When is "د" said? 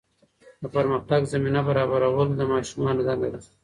0.61-0.63, 2.35-2.41